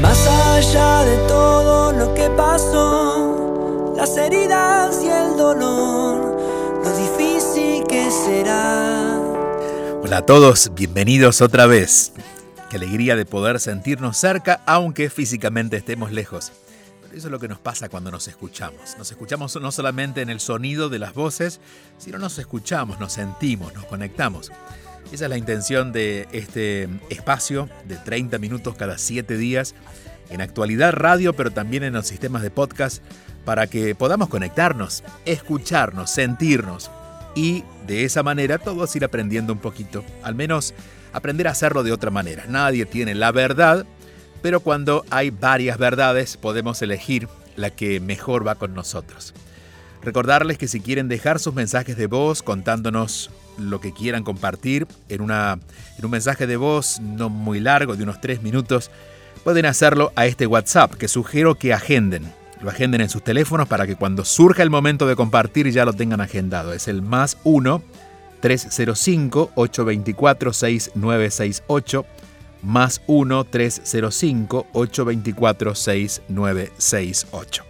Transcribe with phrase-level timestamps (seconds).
[0.00, 8.10] Más allá de todo lo que pasó, las heridas y el dolor, lo difícil que
[8.10, 9.18] será.
[10.02, 12.12] Hola a todos, bienvenidos otra vez.
[12.70, 16.52] Qué alegría de poder sentirnos cerca, aunque físicamente estemos lejos.
[17.02, 18.96] Pero eso es lo que nos pasa cuando nos escuchamos.
[18.98, 21.60] Nos escuchamos no solamente en el sonido de las voces,
[21.98, 24.52] sino nos escuchamos, nos sentimos, nos conectamos.
[25.12, 29.74] Esa es la intención de este espacio de 30 minutos cada 7 días
[30.30, 33.02] en actualidad radio, pero también en los sistemas de podcast,
[33.44, 36.90] para que podamos conectarnos, escucharnos, sentirnos
[37.36, 40.74] y de esa manera todos ir aprendiendo un poquito, al menos
[41.12, 42.44] aprender a hacerlo de otra manera.
[42.48, 43.86] Nadie tiene la verdad,
[44.42, 49.32] pero cuando hay varias verdades podemos elegir la que mejor va con nosotros.
[50.02, 55.20] Recordarles que si quieren dejar sus mensajes de voz contándonos lo que quieran compartir en,
[55.20, 55.58] una,
[55.98, 58.90] en un mensaje de voz no muy largo, de unos tres minutos,
[59.44, 62.32] pueden hacerlo a este WhatsApp que sugiero que agenden.
[62.60, 65.92] Lo agenden en sus teléfonos para que cuando surja el momento de compartir ya lo
[65.92, 66.72] tengan agendado.
[66.72, 67.82] Es el más 1
[68.40, 72.06] 305 824 6968
[72.62, 77.64] más 1 305 824 6968.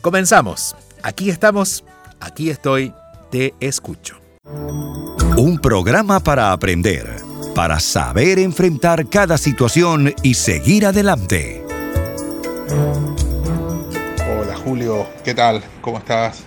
[0.00, 0.76] Comenzamos.
[1.02, 1.84] Aquí estamos,
[2.20, 2.92] aquí estoy,
[3.30, 4.27] te escucho.
[4.50, 7.06] Un programa para aprender,
[7.54, 11.62] para saber enfrentar cada situación y seguir adelante.
[14.26, 15.62] Hola Julio, ¿qué tal?
[15.82, 16.44] ¿Cómo estás?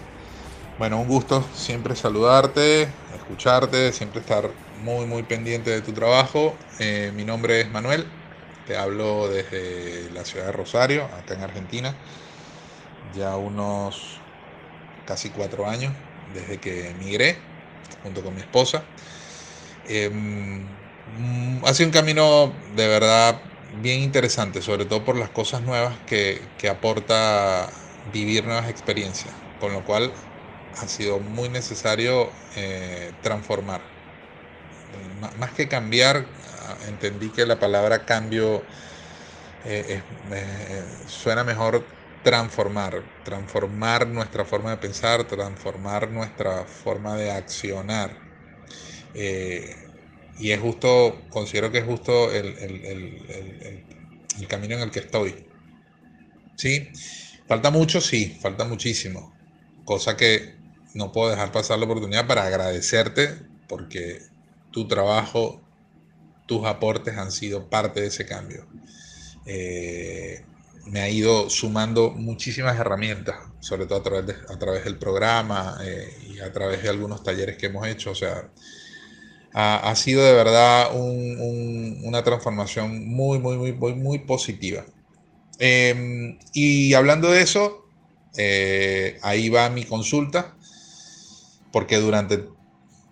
[0.80, 4.50] Bueno, un gusto siempre saludarte, escucharte, siempre estar
[4.84, 6.56] muy muy pendiente de tu trabajo.
[6.80, 8.08] Eh, mi nombre es Manuel,
[8.66, 11.96] te hablo desde la ciudad de Rosario, acá en Argentina,
[13.16, 14.20] ya unos
[15.06, 15.94] casi cuatro años
[16.34, 17.51] desde que emigré
[18.02, 18.88] junto con mi esposa.
[21.06, 23.42] Mm, ha sido un camino de verdad
[23.74, 27.72] bien interesante, sobre todo por las cosas nuevas que, que aporta
[28.03, 30.14] vivir nuevas experiencias, con lo cual
[30.74, 33.81] ha sido muy necesario eh, transformar.
[35.38, 36.28] Más que cambiar,
[36.59, 38.68] ah, entendí que la palabra cambio
[39.64, 41.88] eh, eh, suena mejor
[42.24, 48.24] transformar, transformar nuestra forma de pensar, transformar nuestra forma de accionar.
[49.14, 49.76] Eh,
[50.36, 53.28] y es justo, considero que es justo el, el- el-
[54.40, 55.48] el- camino en el que estoy.
[56.56, 56.92] ¿Sí?
[57.48, 59.40] Falta mucho, sí, falta muchísimo.
[59.84, 60.62] Cosa que
[60.94, 63.30] no puedo dejar pasar la oportunidad para agradecerte
[63.68, 64.20] porque
[64.70, 65.70] tu trabajo,
[66.48, 68.68] tus aportes han sido parte de ese cambio.
[69.46, 70.51] Eh,
[70.86, 75.78] me ha ido sumando muchísimas herramientas, sobre todo a través, de- a través del programa
[75.84, 78.12] eh, y a través de algunos talleres que hemos hecho.
[78.12, 78.50] O sea,
[79.53, 84.86] ha, sido de verdad un- un- una transformación muy, muy, muy, muy, muy positiva.
[85.59, 87.86] Eh, y hablando de eso,
[88.38, 90.56] eh, ahí va mi consulta,
[91.72, 92.46] porque durante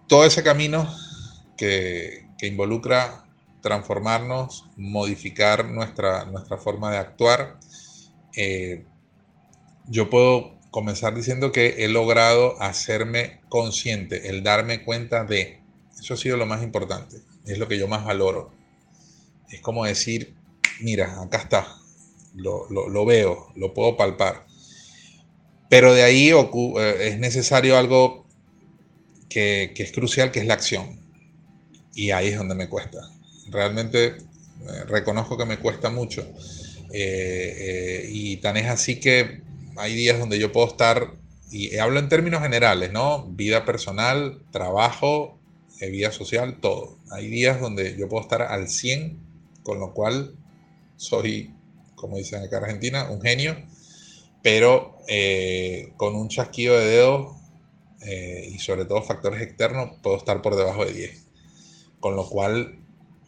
[0.07, 0.93] todo ese camino
[1.57, 3.28] que, que involucra
[3.69, 7.59] transformarnos, modificar nuestra, nuestra forma de actuar,
[8.35, 8.87] eh,
[9.85, 15.65] yo puedo comenzar diciendo que he logrado hacerme consciente, el darme cuenta de,
[15.99, 18.57] eso ha sido lo más importante, es lo que yo más valoro.
[19.49, 20.37] Es como decir,
[20.79, 21.67] mira, acá está,
[22.33, 24.47] lo, lo- veo, lo puedo palpar.
[25.69, 28.27] Pero de ahí eh, es necesario algo
[29.29, 30.99] que, que es crucial, que es la acción.
[31.93, 32.99] Y ahí es donde me cuesta.
[33.51, 34.17] Realmente eh,
[34.87, 36.21] reconozco que me cuesta mucho.
[36.91, 37.55] Eh,
[38.03, 39.41] eh, y tan es así que
[39.77, 41.13] hay días donde yo puedo estar,
[41.51, 43.25] y hablo en términos generales, ¿no?
[43.29, 45.39] Vida personal, trabajo,
[45.79, 46.97] eh, vida social, todo.
[47.11, 49.17] Hay días donde yo puedo estar al 100,
[49.63, 50.35] con lo cual
[50.97, 51.53] soy,
[51.95, 53.55] como dicen acá en Argentina, un genio.
[54.43, 57.35] pero eh, con un chasquido de dedo
[58.01, 61.25] eh, y sobre todo factores externos puedo estar por debajo de 10,
[61.99, 62.79] con lo cual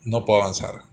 [0.04, 0.84] no puedo avanzar.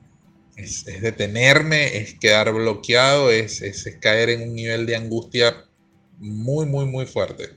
[0.56, 5.64] Es, detenerme, es quedar bloqueado, es, es, caer en un nivel de angustia
[6.19, 7.50] muy, muy, muy fuerte.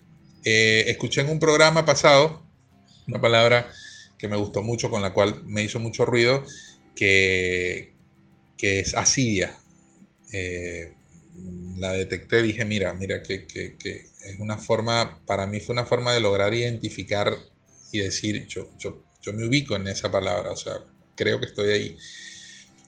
[0.43, 2.43] Eh, escuché en un programa pasado
[3.07, 3.71] una palabra
[4.17, 6.43] que me gustó mucho, con la cual me hizo mucho ruido,
[6.95, 7.93] que,
[8.57, 9.57] que es asidia.
[10.31, 10.93] Eh,
[11.77, 15.85] la detecté, dije, mira, mira, que, que, que, es una forma, para mí fue una
[15.85, 17.35] forma de lograr identificar
[17.91, 20.75] y decir, yo, yo, yo me ubico en esa palabra, o sea,
[21.21, 21.97] creo que estoy ahí.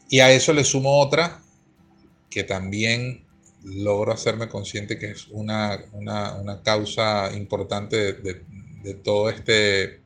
[0.09, 1.41] Y a eso le sumo otra
[2.31, 3.25] que también
[3.63, 8.41] logro hacerme consciente que es una, una, una causa importante de,
[8.81, 10.01] de, todo este,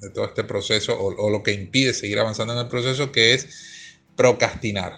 [0.00, 3.96] de todo este proceso o, lo que impide seguir avanzando en el proceso, que es
[4.14, 4.92] procrastinar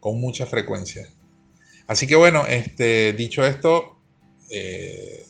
[0.00, 1.08] con mucha frecuencia.
[1.86, 4.00] Así que bueno, este, dicho esto,
[4.50, 5.26] eh,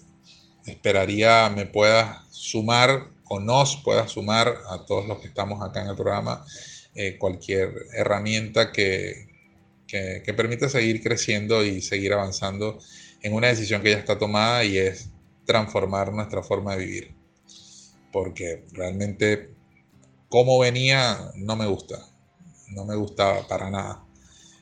[0.65, 5.89] esperaría me puedas sumar o nos puedas sumar a todos los que estamos acá en
[5.89, 6.45] el programa
[6.95, 9.29] eh, cualquier herramienta que,
[9.87, 12.79] que, permita seguir creciendo y seguir avanzando
[13.23, 15.11] en una decisión que ya está tomada y es
[15.45, 17.15] transformar nuestra forma de vivir.
[18.13, 19.51] Porque realmente
[20.29, 21.99] como venía no me gusta,
[22.69, 24.05] no me gustaba para nada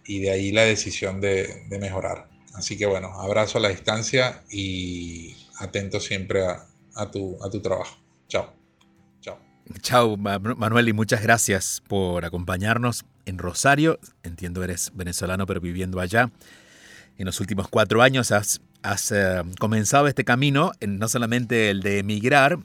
[0.05, 2.29] y de ahí la decisión de, de, mejorar.
[2.55, 7.61] Así que bueno, abrazo a la distancia y atento siempre a, a, tu, a tu
[7.63, 8.04] trabajo.
[8.29, 8.53] Chao.
[9.21, 9.39] Chao.
[9.81, 13.99] Chao, Manuel, y muchas gracias por acompañarnos en Rosario.
[14.23, 16.31] Entiendo eres venezolano, pero viviendo allá.
[17.17, 22.59] En los últimos cuatro años has, uh, comenzado este camino, no solamente el de emigrar,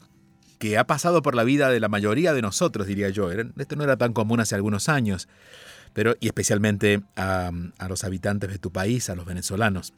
[0.57, 3.31] que ha pasado por la vida de la mayoría de nosotros, diría yo.
[3.31, 5.29] Esto no era tan común hace algunos años
[5.93, 7.51] pero, y especialmente a
[7.87, 9.93] los habitantes de tu país, a los venezolanos.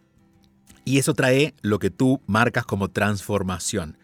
[0.84, 3.98] Y eso trae lo que tú marcas como transformación.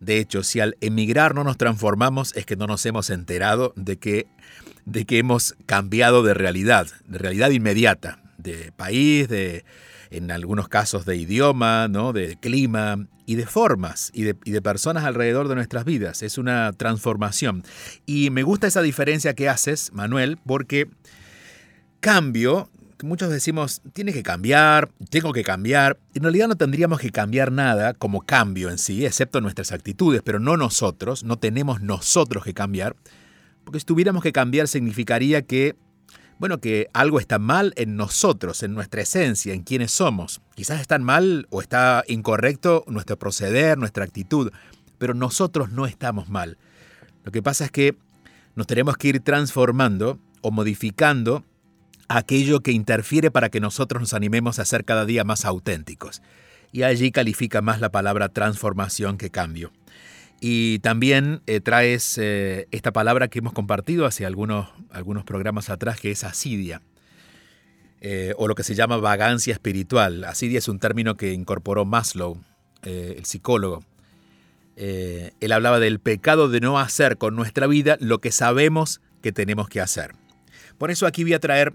[0.00, 3.98] De hecho, si al emigrar no nos transformamos es que no nos hemos enterado de
[3.98, 4.26] que,
[4.84, 9.64] de que hemos cambiado de realidad, de realidad inmediata, de país, de,
[10.10, 12.12] en algunos casos de idioma, ¿no?
[12.12, 16.22] de clima y de formas y de, y de, personas alrededor de nuestras vidas.
[16.22, 17.64] Es una transformación.
[18.04, 20.88] Y me gusta esa diferencia que haces, Manuel, porque
[22.00, 22.70] cambio,
[23.02, 25.98] muchos decimos, tiene que cambiar, tengo que cambiar.
[26.14, 30.38] En realidad no tendríamos que cambiar nada como cambio en sí, excepto nuestras actitudes, pero
[30.38, 32.96] no nosotros, no tenemos nosotros que cambiar.
[33.64, 35.76] Porque si tuviéramos que cambiar significaría que,
[36.38, 40.40] bueno, que algo está mal en nosotros, en nuestra esencia, en quienes somos.
[40.54, 44.52] Quizás está mal o está incorrecto nuestro proceder, nuestra actitud,
[44.98, 46.56] pero nosotros no estamos mal.
[47.24, 47.96] Lo que pasa es que
[48.54, 51.44] nos tenemos que ir transformando o modificando
[52.08, 56.22] aquello que interfiere para que nosotros nos animemos a ser cada día más auténticos.
[56.72, 59.72] Y allí califica más la palabra transformación que cambio.
[60.40, 65.98] Y también eh, traes eh, esta palabra que hemos compartido hace algunos, algunos programas atrás,
[65.98, 66.82] que es asidia,
[68.00, 70.24] eh, o lo que se llama vagancia espiritual.
[70.24, 72.38] Asidia es un término que incorporó Maslow,
[72.82, 73.82] el psicólogo.
[74.76, 79.68] él hablaba del pecado de no hacer con nuestra vida lo que sabemos que tenemos
[79.68, 80.12] que hacer.
[80.78, 81.72] Por eso aquí voy a traer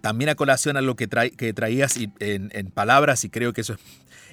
[0.00, 3.74] también a colación a lo que, tra que traías en, palabras, y creo que eso
[3.74, 3.80] es,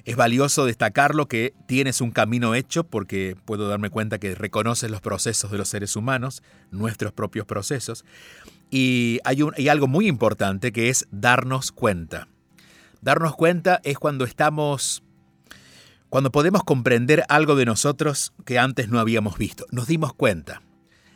[0.04, 5.00] es, valioso destacarlo, que tienes un camino hecho, porque puedo darme cuenta que reconoces los
[5.00, 8.04] procesos de los seres humanos, nuestros propios procesos,
[8.70, 12.28] y hay, un, hay algo muy importante que es darnos cuenta.
[13.00, 15.02] Darnos cuenta es cuando estamos
[16.08, 19.66] cuando podemos comprender algo de nosotros que antes no habíamos visto.
[19.70, 20.62] Nos dimos cuenta.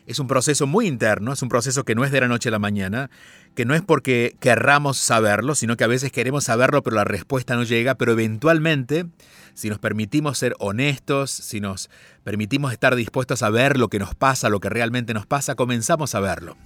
[0.07, 2.51] Es un proceso muy interno, es un proceso que no es de la noche a
[2.51, 3.09] la mañana,
[3.55, 7.55] que no es porque querramos saberlo, sino que a veces queremos saberlo pero la respuesta
[7.55, 9.05] no llega, pero eventualmente,
[9.53, 11.89] si nos permitimos ser honestos, si nos
[12.23, 16.15] permitimos estar dispuestos a ver lo que nos pasa, lo que realmente nos pasa, comenzamos
[16.15, 16.57] a verlo.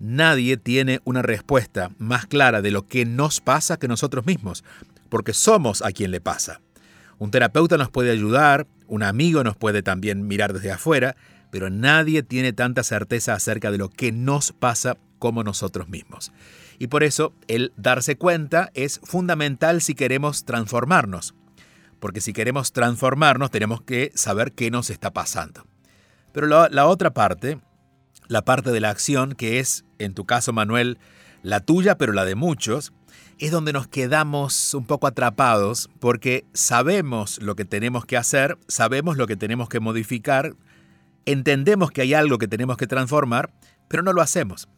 [0.00, 4.64] Nadie tiene una respuesta más clara de lo que nos pasa que nosotros mismos,
[5.10, 6.60] porque somos a quien le pasa.
[7.18, 11.16] Un terapeuta nos puede ayudar, un amigo nos puede también mirar desde afuera,
[11.50, 16.32] pero nadie tiene tanta certeza acerca de lo que nos pasa como nosotros mismos.
[16.78, 21.34] Y por eso el darse cuenta es fundamental si queremos transformarnos,
[21.98, 25.66] porque si queremos transformarnos tenemos que saber qué nos está pasando.
[26.32, 27.60] Pero la, la otra parte,
[28.28, 30.98] la parte de la acción, que es, en tu caso Manuel,
[31.42, 32.92] la tuya, pero la de muchos,
[33.38, 39.16] es donde nos quedamos un poco atrapados porque sabemos lo que tenemos que hacer, sabemos
[39.16, 40.54] lo que tenemos que modificar,
[41.32, 43.52] entendemos que hay algo que tenemos que transformar,
[43.88, 44.68] pero no lo hacemos.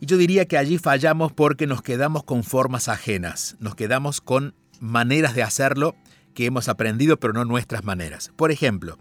[0.00, 4.54] Y yo diría que allí fallamos porque nos quedamos con formas ajenas, nos quedamos con
[4.80, 5.96] maneras de hacerlo
[6.34, 8.30] que hemos aprendido, pero no nuestras maneras.
[8.36, 8.96] Por ejemplo,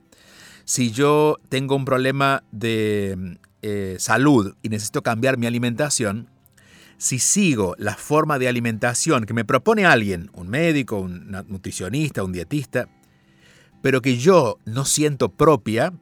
[0.66, 6.30] si yo tengo un problema de eh, salud y necesito cambiar mi alimentación,
[6.98, 12.32] si sigo la forma de alimentación que me propone alguien, un médico, un nutricionista, un
[12.32, 12.90] dietista,
[13.84, 15.94] pero que yo no siento propia,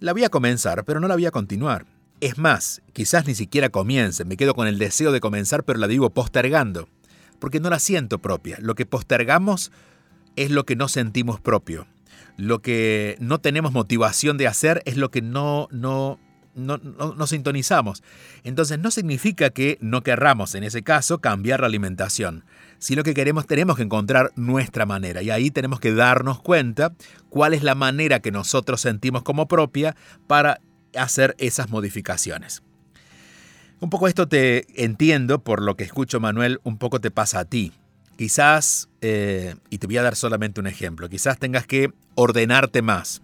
[0.00, 1.86] la voy a comenzar, pero no la voy a continuar.
[2.20, 5.86] Es más, quizás ni siquiera comience, me quedo con el deseo de comenzar, pero la
[5.86, 6.88] digo postergando,
[7.38, 8.58] porque no la siento propia.
[8.60, 9.70] Lo que postergamos
[10.36, 11.86] es lo que no sentimos propio.
[12.36, 16.18] Lo que no tenemos motivación de hacer es lo que no, no,
[16.54, 18.02] no, no, sintonizamos.
[18.44, 22.44] Entonces no significa que no querramos, en ese caso, cambiar la alimentación.
[22.78, 25.22] Si lo que queremos, tenemos que encontrar nuestra manera.
[25.22, 26.94] Y ahí tenemos que darnos cuenta
[27.28, 30.60] cuál es la manera que nosotros sentimos como propia para
[30.94, 32.62] hacer esas modificaciones.
[33.80, 37.44] Un poco esto te entiendo por lo que escucho, Manuel, un poco te pasa a
[37.44, 37.72] ti.
[38.16, 43.22] Quizás, eh, y te voy a dar solamente un ejemplo, quizás tengas que ordenarte más,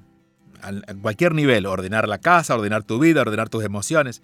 [0.62, 4.22] a cualquier nivel, ordenar la casa, ordenar tu vida, ordenar tus emociones.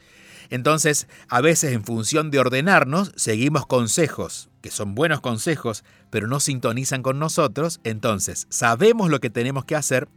[0.51, 6.41] Entonces, a veces en función de ordenarnos, seguimos consejos, que son buenos consejos, pero no
[6.41, 10.09] sintonizan con nosotros, entonces sabemos lo que tenemos que hacer,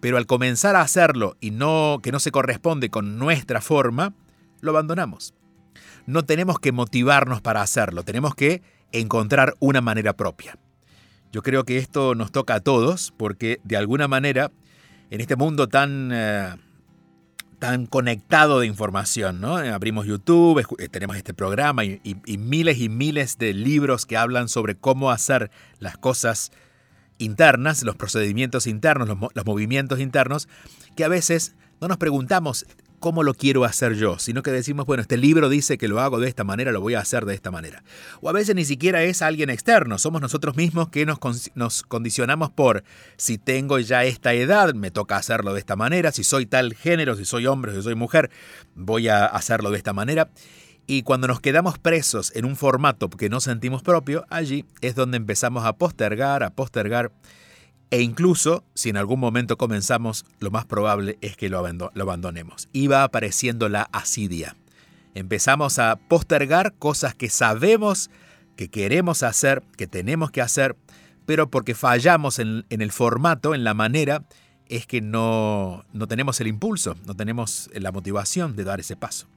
[0.00, 4.14] pero al comenzar a hacerlo y no que no se corresponde con nuestra forma,
[4.60, 5.34] lo abandonamos.
[6.06, 10.58] No tenemos que motivarnos para hacerlo, tenemos que encontrar una manera propia.
[11.32, 14.52] Yo creo que esto nos toca a todos porque de alguna manera
[15.10, 16.54] en este mundo tan, eh,
[17.58, 19.56] tan conectado de información, ¿no?
[19.56, 22.00] Abrimos YouTube, eh, tenemos este programa y,
[22.38, 26.52] miles y miles de libros que hablan sobre cómo hacer las cosas
[27.18, 30.48] internas, los procedimientos internos, los movimientos internos,
[30.96, 32.66] que a veces no nos preguntamos,
[32.98, 36.18] cómo lo quiero hacer yo, sino que decimos, bueno, este libro dice que lo hago
[36.18, 37.82] de esta manera, lo voy a hacer de esta manera.
[38.20, 41.18] O a veces ni siquiera es alguien externo, somos nosotros mismos que nos,
[41.54, 42.84] nos condicionamos por,
[43.16, 47.16] si tengo ya esta edad, me toca hacerlo de esta manera, si soy tal género,
[47.16, 48.30] si soy hombre, si soy mujer,
[48.74, 50.30] voy a hacerlo de esta manera.
[50.88, 55.16] Y cuando nos quedamos presos en un formato que no sentimos propio, allí es donde
[55.16, 57.10] empezamos a postergar, a postergar
[57.90, 62.68] e incluso, si en algún momento comenzamos, lo más probable es que lo, abandonemos.
[62.90, 64.56] Va apareciendo la asidia.
[65.14, 68.10] Empezamos a postergar cosas que sabemos
[68.56, 70.76] que queremos hacer, que tenemos que hacer,
[71.26, 74.24] pero porque fallamos en, el formato, en la manera,
[74.68, 79.28] es que no, no tenemos el impulso, no tenemos la motivación de dar ese paso.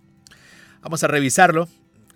[0.82, 1.68] Vamos a revisarlo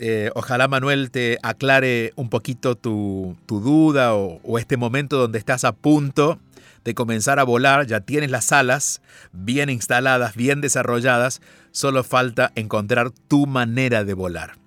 [0.06, 5.72] eh, ojalá Manuel te aclare un poquito tu, duda o, este momento donde estás a
[5.72, 6.40] punto
[6.84, 11.42] de comenzar a volar, ya tienes las alas bien instaladas, bien desarrolladas,
[11.72, 14.58] solo falta encontrar tu manera de volar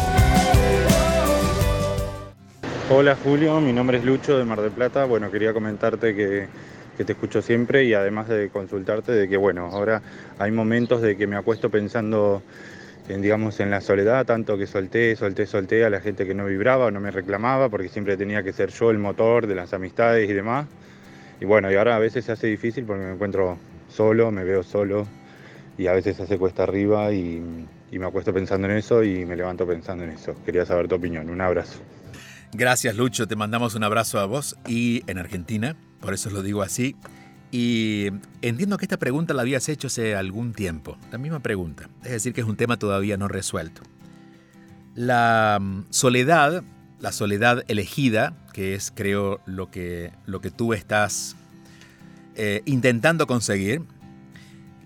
[2.93, 5.05] Hola Julio, mi nombre es Lucho de Mar del Plata.
[5.05, 6.47] Bueno, quería comentarte que,
[6.97, 10.01] que, te escucho siempre y además de consultarte de que, bueno, ahora
[10.37, 12.43] hay momentos de que me acuesto pensando
[13.07, 16.45] en, digamos, en la soledad, tanto que solté, solté, solté a la gente que no
[16.45, 19.73] vibraba o no me reclamaba, porque siempre tenía que ser yo el motor de las
[19.73, 20.67] amistades y demás.
[21.39, 23.57] Y bueno, y ahora a veces se hace difícil porque me encuentro
[23.87, 25.07] solo, me veo solo
[25.77, 27.41] y a veces se hace cuesta arriba y,
[27.89, 30.35] y me acuesto pensando en eso y me levanto pensando en eso.
[30.45, 31.29] Quería saber tu opinión.
[31.29, 31.79] Un abrazo.
[32.53, 36.61] Gracias Lucho, te mandamos un abrazo a vos y en Argentina, por eso lo digo
[36.63, 36.97] así.
[37.49, 38.07] Y
[38.41, 42.33] entiendo que esta pregunta la habías hecho hace algún tiempo, la misma pregunta, es decir,
[42.33, 43.81] que es un tema todavía no resuelto.
[44.95, 46.63] La mm, soledad,
[46.99, 51.37] la soledad elegida, que es creo lo que, lo que tú estás
[52.35, 53.81] eh, intentando conseguir,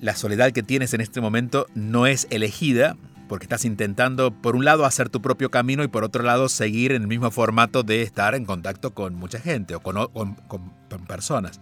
[0.01, 2.95] la soledad que tienes en este momento no es elegida,
[3.27, 6.91] porque estás intentando, por un lado, hacer tu propio camino y por otro lado, seguir
[6.91, 11.05] en el mismo formato de estar en contacto con mucha gente o con, con, con
[11.07, 11.59] personas.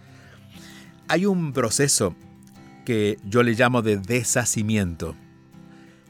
[1.08, 2.14] Hay un proceso
[2.84, 5.16] que yo le llamo de deshacimiento.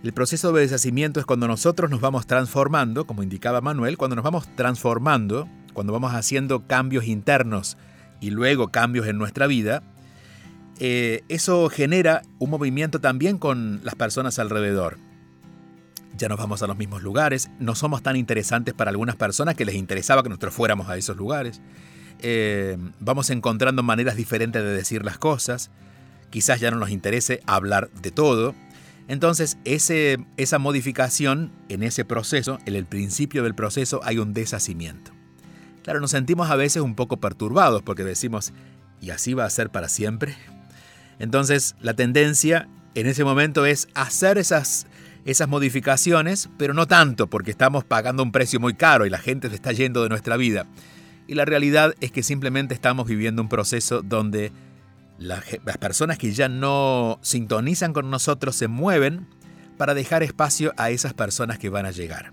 [0.02, 4.24] El proceso de deshacimiento es cuando nosotros nos vamos transformando, como indicaba Manuel, cuando nos
[4.24, 7.78] vamos transformando, cuando vamos haciendo cambios internos
[8.20, 9.82] y luego cambios en nuestra vida,
[10.78, 14.98] eh, eso genera un movimiento también con las personas alrededor
[16.16, 19.64] ya nos vamos a los mismos lugares, no somos tan interesantes para algunas personas que
[19.64, 21.60] les interesaba que nosotros fuéramos a esos lugares,
[22.20, 25.70] eh, vamos encontrando maneras diferentes de decir las cosas,
[26.30, 28.54] quizás ya no nos interese hablar de todo.
[29.08, 35.12] Entonces, ese, esa modificación en ese proceso, en el principio del proceso, hay un deshacimiento.
[35.82, 38.54] Claro, nos sentimos a veces un poco perturbados porque decimos,
[39.02, 40.34] ¿y así va a ser para siempre?
[41.18, 44.86] Entonces, la tendencia en ese momento es hacer esas
[45.24, 49.48] esas modificaciones, pero no tanto porque estamos pagando un precio muy caro y la gente
[49.48, 50.66] se está yendo de nuestra vida.
[51.26, 54.52] Y la realidad es que simplemente estamos viviendo un proceso donde
[55.16, 59.26] las personas que ya no sintonizan con nosotros se mueven
[59.78, 62.32] para dejar espacio a esas personas que van a llegar.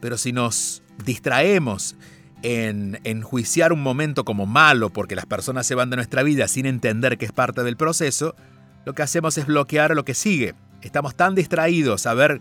[0.00, 1.96] Pero si nos distraemos
[2.42, 6.64] en enjuiciar un momento como malo porque las personas se van de nuestra vida sin
[6.64, 8.34] entender que es parte del proceso,
[8.84, 10.54] lo que hacemos es bloquear lo que sigue.
[10.82, 12.40] Estamos tan distraídos a ver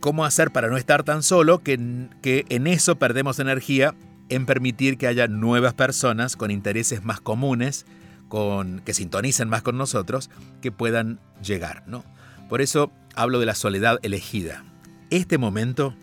[0.00, 3.94] cómo hacer para no estar tan solo que, que en eso perdemos energía
[4.28, 7.86] en permitir que haya nuevas personas con intereses más comunes,
[8.28, 11.84] con, que sintonicen más con nosotros, que puedan llegar.
[11.86, 12.04] ¿no?
[12.48, 14.64] Por eso hablo de la soledad elegida.
[15.10, 15.94] Este momento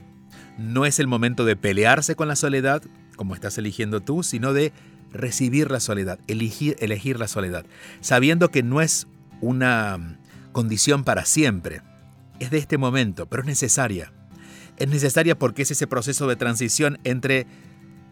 [0.58, 2.84] no es el momento de pelearse con la soledad,
[3.16, 4.72] como estás eligiendo tú, sino de
[5.12, 7.66] recibir la soledad, elegir, elegir la soledad,
[8.00, 9.08] sabiendo que no es
[9.42, 10.18] una
[10.52, 11.82] condición para siempre.
[12.40, 14.14] Es de este momento, pero es necesaria.
[14.78, 17.48] Es necesaria porque es ese proceso de transición entre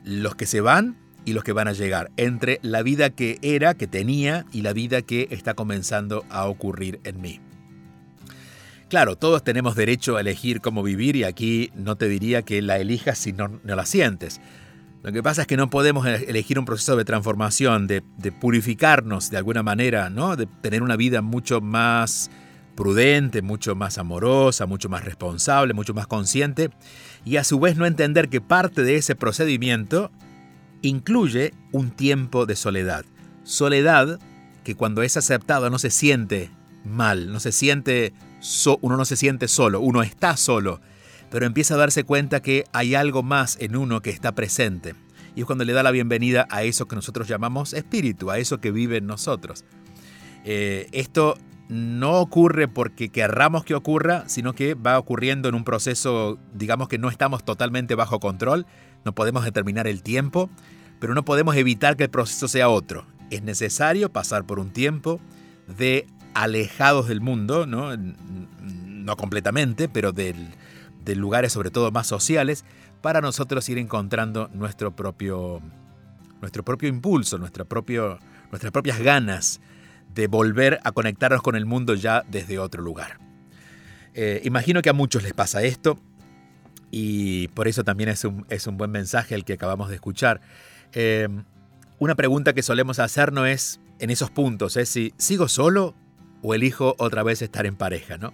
[0.04, 3.74] los que se van y los que van a llegar, entre la vida que era,
[3.76, 7.40] que tenía, y la vida que está comenzando a ocurrir en mí.
[8.90, 12.80] Claro, todos tenemos derecho a elegir cómo vivir y aquí no te diría que la
[12.80, 14.42] elijas si no, no la sientes.
[15.02, 19.30] Lo que pasa es que no podemos elegir un proceso de transformación, de, de, purificarnos
[19.30, 20.36] de alguna manera, ¿no?
[20.36, 22.30] de tener una vida mucho más
[22.76, 26.70] prudente, mucho más amorosa, mucho más responsable, mucho más consciente,
[27.26, 30.12] y a su vez no entender que parte de ese procedimiento
[30.82, 33.06] incluye un tiempo de soledad.
[33.44, 34.20] Soledad
[34.64, 36.52] que cuando es aceptada no se siente
[36.86, 38.14] mal, no se siente
[38.82, 40.80] uno no se siente solo, uno está solo,
[41.32, 44.96] pero empieza a darse cuenta que hay algo más en uno que está presente.
[45.36, 48.60] Y es cuando le da la bienvenida a eso que nosotros llamamos espíritu, a eso
[48.60, 49.64] que vive en nosotros.
[50.44, 51.38] Eh, esto
[51.70, 56.98] no ocurre porque querramos que ocurra, sino que va ocurriendo en un proceso, digamos que
[56.98, 58.66] no estamos totalmente bajo control,
[59.06, 60.50] no podemos determinar el tiempo,
[61.00, 63.06] pero no podemos evitar que el proceso sea otro.
[63.30, 65.22] Es necesario pasar por un tiempo
[65.78, 70.50] de alejados del mundo, no, no completamente, pero del,
[71.10, 72.64] de lugares sobre todo más sociales,
[73.02, 75.60] para nosotros ir encontrando nuestro propio,
[76.40, 78.20] nuestro propio impulso, nuestra propio,
[78.52, 79.60] nuestras propias ganas
[80.14, 83.20] de volver a conectarnos con el mundo ya desde otro lugar.
[84.14, 86.00] Eh, imagino que a muchos les pasa esto
[86.92, 90.42] y por eso también es un, es un buen mensaje el que acabamos de escuchar.
[90.94, 91.28] Eh,
[91.98, 95.96] una pregunta que solemos hacernos es en esos puntos, es si sigo solo
[96.44, 98.34] o elijo otra vez estar en pareja, ¿no?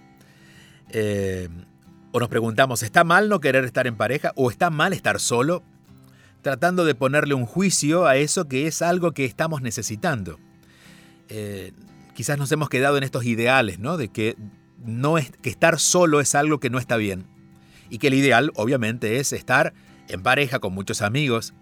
[2.16, 5.62] O nos preguntamos, ¿está mal no querer estar en pareja o está mal estar solo?
[6.40, 10.40] Tratando de ponerle un juicio a eso que es algo que estamos necesitando.
[11.28, 11.72] Eh,
[12.14, 13.98] quizás nos hemos quedado en estos ideales, ¿no?
[13.98, 14.34] De que,
[14.82, 17.26] no es, que estar solo es algo que no está bien.
[17.90, 19.74] Y que el ideal, obviamente, es estar
[20.08, 21.52] en pareja con muchos amigos,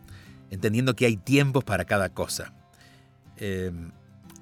[0.52, 2.52] entendiendo que hay tiempos para cada cosa.
[3.38, 3.72] Eh,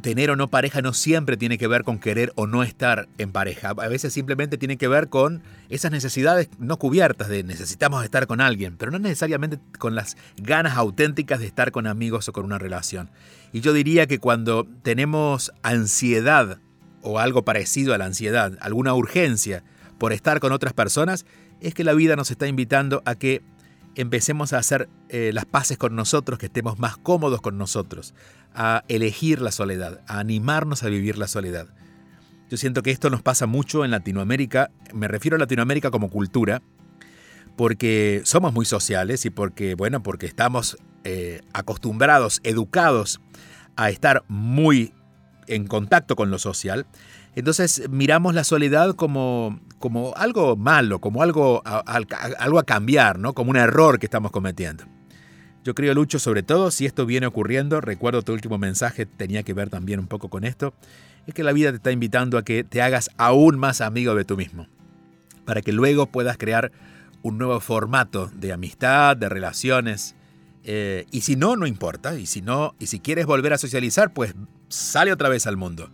[0.03, 3.33] tener o no pareja no siempre tiene que ver con querer o no estar en
[3.33, 3.71] pareja.
[3.71, 8.41] A veces simplemente tiene que ver con esas necesidades no cubiertas de necesitamos estar con
[8.41, 12.59] alguien, pero no necesariamente con las ganas auténticas de estar con amigos o con una
[12.59, 13.11] relación.
[13.53, 16.59] Y yo diría que cuando tenemos ansiedad
[17.01, 19.65] o algo parecido a la ansiedad, alguna urgencia
[19.99, 21.25] por estar con otras personas,
[21.61, 23.43] es que la vida nos está invitando a que
[23.95, 28.15] empecemos a hacer eh, las paces con nosotros, que estemos más cómodos con nosotros,
[28.55, 31.69] a elegir la soledad, a animarnos a vivir la soledad.
[32.51, 36.63] Yo siento que esto nos pasa mucho en Latinoamérica, me refiero a Latinoamérica como cultura,
[37.57, 43.21] porque somos muy sociales y porque, bueno, porque estamos eh, acostumbrados, educados
[43.77, 44.93] a estar muy
[45.47, 46.87] en contacto con lo social.
[47.35, 51.79] Entonces miramos la soledad como, como algo malo, como algo a,
[52.39, 53.33] algo a cambiar, ¿no?
[53.33, 54.85] como un error que estamos cometiendo.
[55.65, 59.55] Yo creo, Lucho, sobre todo si esto viene ocurriendo, recuerdo tu último mensaje, tenía que
[59.55, 60.75] ver también un poco con esto,
[61.27, 64.25] es que la vida te está invitando a que te hagas aún más amigo de
[64.25, 64.67] tú mismo,
[65.45, 66.73] para que luego puedas crear
[67.23, 70.17] un nuevo formato de amistad, de relaciones.
[70.65, 72.19] Eh, y si no, no importa.
[72.19, 74.35] Y si no, y si quieres volver a socializar, pues
[74.69, 75.91] sale otra vez al mundo.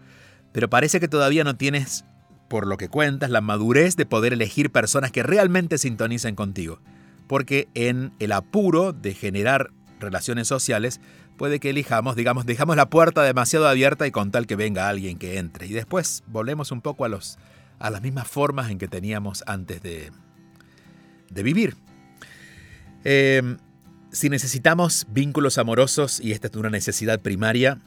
[0.59, 2.05] Pero parece que todavía no tienes,
[2.49, 6.81] por lo que cuentas, la madurez de poder elegir personas que realmente sintonicen contigo
[7.29, 11.01] porque en el apuro de generar relaciones sociales,
[11.37, 15.19] puede que elijamos, digamos, dejamos la puerta demasiado abierta y con tal que venga alguien
[15.19, 15.67] que entre.
[15.67, 17.39] Y después volvemos un poco a, los,
[17.79, 20.11] a las mismas formas en que teníamos antes de,
[21.31, 21.77] de vivir.
[23.05, 23.57] Eh,
[24.11, 27.79] si necesitamos vínculos amorosos, y esta es una necesidad primaria,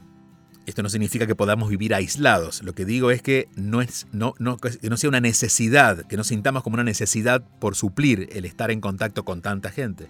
[0.66, 2.62] esto no significa que podamos vivir aislados.
[2.62, 7.42] Lo que digo es que no, sea una necesidad, que no sintamos como una necesidad
[7.58, 10.08] por suplir el estar en contacto con tanta gente.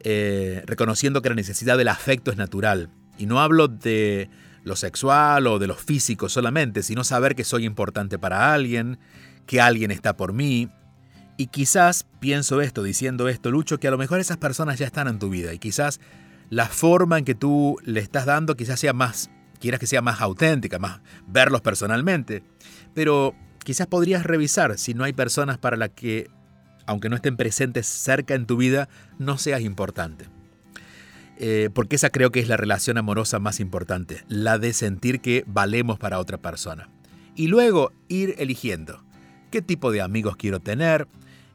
[0.00, 2.90] Eh, reconociendo que la necesidad del afecto es natural.
[3.18, 4.30] Y no hablo de
[4.62, 8.98] lo sexual o de lo físico solamente, sino saber que soy importante para alguien,
[9.46, 10.68] que alguien está por mí.
[11.36, 15.08] Y quizás pienso esto, diciendo esto, Lucho, que a lo mejor esas personas ya están
[15.08, 16.00] en tu vida y quizás
[16.48, 20.20] la forma en que tú le estás dando quizás sea más quieras que sea más
[20.20, 22.42] auténtica, más verlos personalmente.
[22.94, 26.30] Pero quizás podrías revisar si no hay personas para las que,
[26.86, 28.88] aunque no estén presentes cerca en tu vida,
[29.18, 30.26] no seas importante.
[31.36, 35.44] Eh, porque esa creo que es la relación amorosa más importante, la de sentir que
[35.46, 36.88] valemos para otra persona.
[37.34, 39.02] Y luego ir eligiendo
[39.50, 41.08] qué tipo de amigos quiero tener,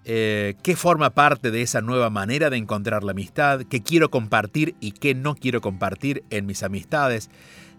[0.06, 4.76] eh, qué forma parte de esa nueva manera de encontrar la amistad, qué quiero compartir
[4.80, 7.30] y qué no quiero compartir en mis amistades.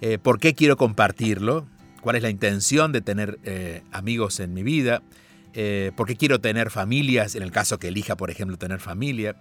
[0.00, 1.66] Eh, por qué quiero compartirlo,
[2.00, 5.02] cuál es la intención de tener eh, amigos en mi vida,
[5.96, 9.34] por qué quiero tener familias, en el caso que elija, por ejemplo, tener familia.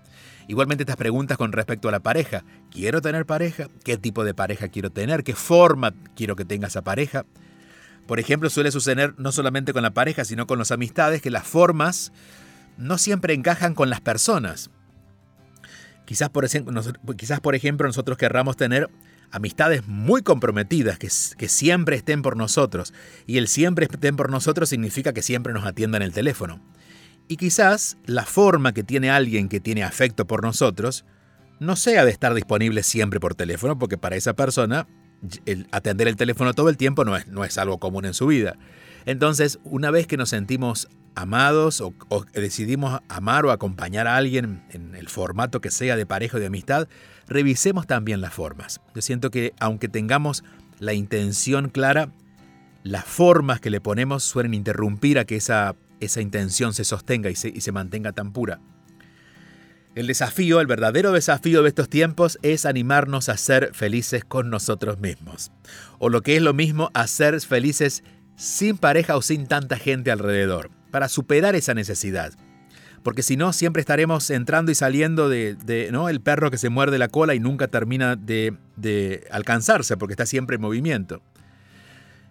[0.48, 2.44] Igualmente estas preguntas con respecto a la pareja.
[2.72, 3.68] ¿Quiero tener pareja?
[3.84, 5.24] ¿Qué tipo de pareja quiero tener?
[5.24, 7.28] ¿Qué forma quiero que tenga esa pareja?
[8.08, 11.46] Por ejemplo, suele suceder no solamente con la pareja, sino con las amistades, que las
[11.46, 12.12] formas
[12.80, 14.72] no siempre encajan con las personas.
[16.06, 16.48] Quizás por,
[17.18, 18.90] quizás, por ejemplo, nosotros querramos tener
[19.32, 21.10] amistades muy comprometidas, que,
[21.50, 22.94] siempre estén por nosotros.
[23.28, 26.62] Y el siempre estén por nosotros significa que siempre nos atiendan el teléfono.
[27.28, 31.06] Y quizás la forma que tiene alguien que tiene afecto por nosotros
[31.60, 34.88] no sea de estar disponible siempre por teléfono, porque para esa persona
[35.72, 38.56] atender el teléfono todo el tiempo no es, no es algo común en su vida.
[39.06, 41.94] Entonces, una vez que nos sentimos amados o,
[42.34, 46.48] decidimos amar o acompañar a alguien en el formato que sea de pareja o de
[46.48, 46.88] amistad,
[47.28, 48.82] revisemos también las formas.
[48.96, 50.44] Yo siento que aunque tengamos
[50.80, 52.12] la intención clara,
[52.84, 57.36] las formas que le ponemos suelen interrumpir a que esa, esa intención se sostenga y
[57.36, 58.60] se, y se mantenga tan pura.
[59.96, 65.00] El desafío, el verdadero desafío de estos tiempos es animarnos a ser felices con nosotros
[65.00, 65.52] mismos.
[65.98, 68.04] O lo que es lo mismo, a ser felices
[68.36, 72.34] sin pareja o sin tanta gente alrededor para superar esa necesidad.
[73.04, 76.10] Porque si no, siempre estaremos entrando y saliendo de, ¿no?
[76.10, 78.58] el perro que se muerde la cola y nunca termina de,
[79.32, 81.22] alcanzarse porque está siempre en movimiento.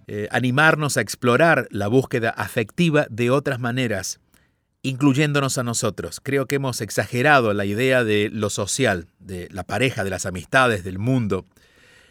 [0.07, 4.21] Eh, animarnos a explorar la búsqueda afectiva de otras maneras,
[4.83, 6.21] incluyéndonos a nosotros.
[6.23, 10.83] Creo que hemos exagerado la idea de lo social, de la pareja, de las amistades,
[10.83, 11.45] del mundo,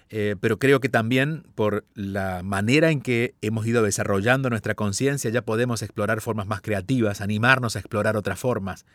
[0.10, 5.30] eh, pero creo que también por la manera en que hemos ido desarrollando nuestra conciencia
[5.30, 8.86] ya podemos explorar formas más creativas, animarnos a explorar otras formas.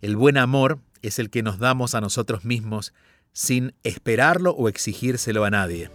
[0.00, 2.92] El buen amor es el que nos damos a nosotros mismos
[3.32, 5.90] sin esperarlo o exigírselo a nadie.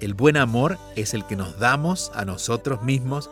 [0.00, 3.30] El buen amor es el que nos damos a nosotros mismos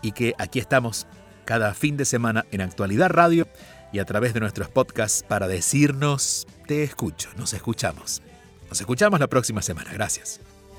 [0.02, 1.06] y que aquí estamos
[1.44, 3.46] cada fin de semana en Actualidad Radio
[3.92, 8.22] y a través de nuestros podcasts para decirnos, te escucho, nos escuchamos.
[8.68, 9.92] Nos escuchamos la próxima semana.
[9.92, 10.40] Gracias.